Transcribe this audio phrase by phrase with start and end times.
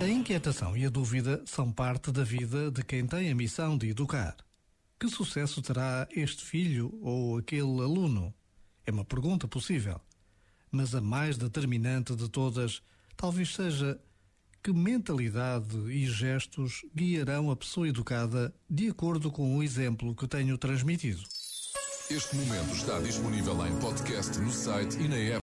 [0.00, 3.90] A inquietação e a dúvida são parte da vida de quem tem a missão de
[3.90, 4.34] educar.
[4.98, 8.32] Que sucesso terá este filho ou aquele aluno?
[8.86, 10.00] É uma pergunta possível.
[10.72, 12.80] Mas a mais determinante de todas
[13.14, 14.00] talvez seja
[14.62, 20.56] que mentalidade e gestos guiarão a pessoa educada de acordo com o exemplo que tenho
[20.56, 21.22] transmitido.
[22.10, 25.38] Este momento está disponível em podcast no site e na app.